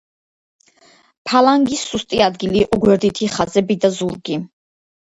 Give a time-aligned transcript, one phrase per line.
[1.33, 4.45] ფალანგის სუსტი ადგილი იყო გვერდითი ხაზები და ზურგი.